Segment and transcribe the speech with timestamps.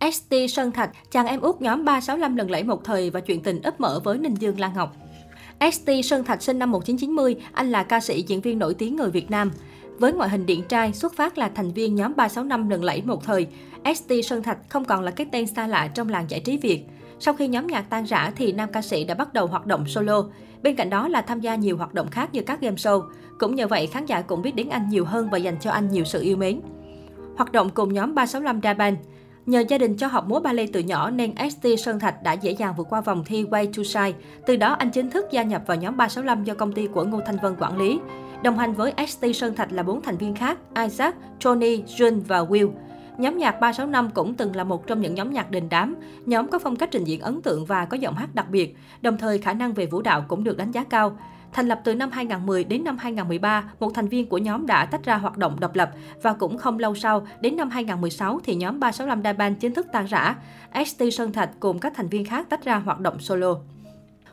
[0.00, 3.62] ST Sơn Thạch, chàng em út nhóm 365 lần lẫy một thời và chuyện tình
[3.62, 4.96] ấp mở với Ninh Dương Lan Ngọc.
[5.72, 9.10] ST Sơn Thạch sinh năm 1990, anh là ca sĩ diễn viên nổi tiếng người
[9.10, 9.50] Việt Nam.
[9.98, 13.24] Với ngoại hình điện trai, xuất phát là thành viên nhóm 365 lần lẫy một
[13.24, 13.46] thời,
[13.94, 16.84] ST Sơn Thạch không còn là cái tên xa lạ trong làng giải trí Việt.
[17.18, 19.84] Sau khi nhóm nhạc tan rã thì nam ca sĩ đã bắt đầu hoạt động
[19.86, 20.24] solo.
[20.62, 23.02] Bên cạnh đó là tham gia nhiều hoạt động khác như các game show.
[23.38, 25.90] Cũng nhờ vậy, khán giả cũng biết đến anh nhiều hơn và dành cho anh
[25.90, 26.60] nhiều sự yêu mến.
[27.36, 28.74] Hoạt động cùng nhóm 365 Da
[29.50, 32.50] Nhờ gia đình cho học múa ballet từ nhỏ nên ST Sơn Thạch đã dễ
[32.50, 34.18] dàng vượt qua vòng thi Way to Shine.
[34.46, 37.20] Từ đó anh chính thức gia nhập vào nhóm 365 do công ty của Ngô
[37.26, 37.98] Thanh Vân quản lý.
[38.42, 42.40] Đồng hành với ST Sơn Thạch là bốn thành viên khác, Isaac, Tony, Jun và
[42.40, 42.70] Will.
[43.20, 45.96] Nhóm nhạc 365 cũng từng là một trong những nhóm nhạc đình đám.
[46.26, 49.18] Nhóm có phong cách trình diễn ấn tượng và có giọng hát đặc biệt, đồng
[49.18, 51.18] thời khả năng về vũ đạo cũng được đánh giá cao.
[51.52, 55.04] Thành lập từ năm 2010 đến năm 2013, một thành viên của nhóm đã tách
[55.04, 55.90] ra hoạt động độc lập
[56.22, 59.86] và cũng không lâu sau, đến năm 2016 thì nhóm 365 Đa ban chính thức
[59.92, 60.36] tan rã.
[60.86, 63.54] ST Sơn Thạch cùng các thành viên khác tách ra hoạt động solo.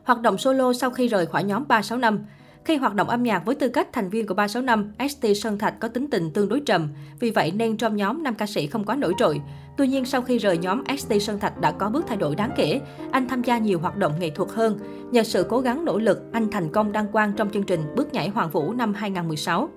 [0.03, 2.25] Hoạt động solo sau khi rời khỏi nhóm 365
[2.67, 5.79] khi hoạt động âm nhạc với tư cách thành viên của 365, ST Sơn Thạch
[5.79, 8.83] có tính tình tương đối trầm, vì vậy nên trong nhóm nam ca sĩ không
[8.83, 9.41] quá nổi trội.
[9.77, 12.51] Tuy nhiên sau khi rời nhóm, ST Sơn Thạch đã có bước thay đổi đáng
[12.55, 12.81] kể.
[13.11, 14.79] Anh tham gia nhiều hoạt động nghệ thuật hơn.
[15.11, 18.13] Nhờ sự cố gắng nỗ lực, anh thành công đăng quang trong chương trình Bước
[18.13, 19.69] nhảy Hoàng Vũ năm 2016.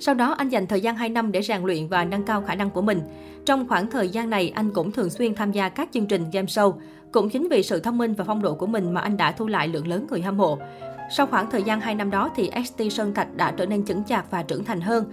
[0.00, 2.54] Sau đó, anh dành thời gian 2 năm để rèn luyện và nâng cao khả
[2.54, 3.00] năng của mình.
[3.44, 6.46] Trong khoảng thời gian này, anh cũng thường xuyên tham gia các chương trình game
[6.46, 6.74] show.
[7.12, 9.46] Cũng chính vì sự thông minh và phong độ của mình mà anh đã thu
[9.46, 10.58] lại lượng lớn người hâm mộ.
[11.10, 14.04] Sau khoảng thời gian 2 năm đó thì ST Sơn Thạch đã trở nên chững
[14.04, 15.04] chạc và trưởng thành hơn.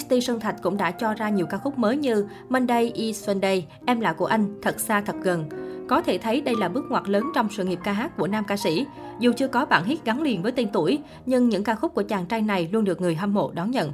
[0.00, 3.66] ST Sơn Thạch cũng đã cho ra nhiều ca khúc mới như Monday is Sunday,
[3.86, 5.48] Em là của anh, Thật xa thật gần.
[5.88, 8.44] Có thể thấy đây là bước ngoặt lớn trong sự nghiệp ca hát của nam
[8.44, 8.86] ca sĩ.
[9.18, 12.02] Dù chưa có bản hit gắn liền với tên tuổi, nhưng những ca khúc của
[12.02, 13.92] chàng trai này luôn được người hâm mộ đón nhận.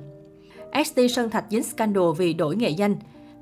[0.85, 2.97] ST Sơn Thạch dính scandal vì đổi nghệ danh.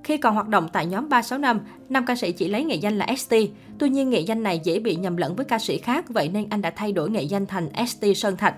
[0.05, 3.07] Khi còn hoạt động tại nhóm 365, nam ca sĩ chỉ lấy nghệ danh là
[3.17, 3.35] ST.
[3.79, 6.47] Tuy nhiên nghệ danh này dễ bị nhầm lẫn với ca sĩ khác, vậy nên
[6.51, 8.55] anh đã thay đổi nghệ danh thành ST Sơn Thạch.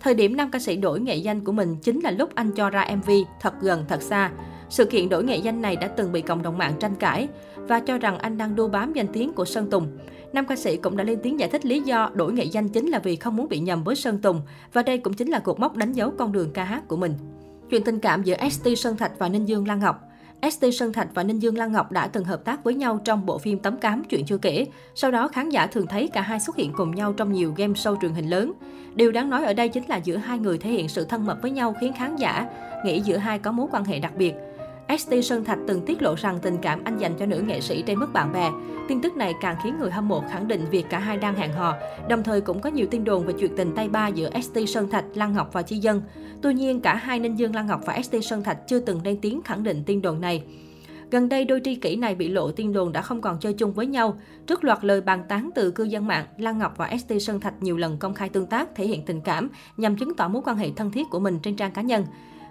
[0.00, 2.70] Thời điểm nam ca sĩ đổi nghệ danh của mình chính là lúc anh cho
[2.70, 4.30] ra MV Thật gần thật xa.
[4.68, 7.80] Sự kiện đổi nghệ danh này đã từng bị cộng đồng mạng tranh cãi và
[7.80, 9.98] cho rằng anh đang đu bám danh tiếng của Sơn Tùng.
[10.32, 12.86] Nam ca sĩ cũng đã lên tiếng giải thích lý do đổi nghệ danh chính
[12.86, 14.40] là vì không muốn bị nhầm với Sơn Tùng
[14.72, 17.14] và đây cũng chính là cột mốc đánh dấu con đường ca hát của mình.
[17.70, 20.09] Chuyện tình cảm giữa ST Sơn Thạch và Ninh Dương Lan Ngọc
[20.42, 23.26] ST Sơn Thạch và Ninh Dương Lan Ngọc đã từng hợp tác với nhau trong
[23.26, 24.66] bộ phim Tấm Cám Chuyện Chưa Kể.
[24.94, 27.72] Sau đó, khán giả thường thấy cả hai xuất hiện cùng nhau trong nhiều game
[27.72, 28.52] show truyền hình lớn.
[28.94, 31.42] Điều đáng nói ở đây chính là giữa hai người thể hiện sự thân mật
[31.42, 32.46] với nhau khiến khán giả
[32.84, 34.34] nghĩ giữa hai có mối quan hệ đặc biệt.
[34.98, 37.82] ST Sơn Thạch từng tiết lộ rằng tình cảm anh dành cho nữ nghệ sĩ
[37.82, 38.50] trên mức bạn bè.
[38.88, 41.52] Tin tức này càng khiến người hâm mộ khẳng định việc cả hai đang hẹn
[41.52, 41.74] hò.
[42.08, 44.90] Đồng thời cũng có nhiều tin đồn về chuyện tình tay ba giữa ST Sơn
[44.90, 46.02] Thạch, Lan Ngọc và Chi Dân.
[46.42, 49.18] Tuy nhiên, cả hai Ninh Dương Lan Ngọc và ST Sơn Thạch chưa từng lên
[49.20, 50.44] tiếng khẳng định tin đồn này.
[51.10, 53.72] Gần đây, đôi tri kỷ này bị lộ tin đồn đã không còn chơi chung
[53.72, 54.18] với nhau.
[54.46, 57.62] Trước loạt lời bàn tán từ cư dân mạng, Lan Ngọc và ST Sơn Thạch
[57.62, 60.56] nhiều lần công khai tương tác, thể hiện tình cảm nhằm chứng tỏ mối quan
[60.56, 62.04] hệ thân thiết của mình trên trang cá nhân.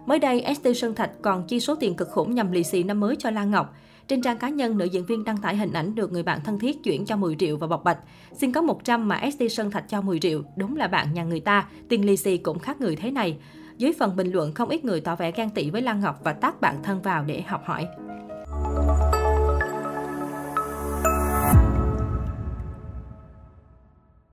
[0.06, 3.00] Mới đây, ST Sơn Thạch còn chi số tiền cực khủng nhằm lì xì năm
[3.00, 3.76] mới cho Lan Ngọc.
[4.08, 6.60] Trên trang cá nhân, nữ diễn viên đăng tải hình ảnh được người bạn thân
[6.60, 7.98] thiết chuyển cho 10 triệu và bọc bạch.
[8.34, 11.40] Xin có 100 mà ST Sơn Thạch cho 10 triệu, đúng là bạn nhà người
[11.40, 13.38] ta, tiền lì xì cũng khác người thế này.
[13.78, 16.34] Dưới phần bình luận, không ít người tỏ vẻ ghen tị với Lan Ngọc và
[16.34, 17.88] tác bạn thân vào để học hỏi.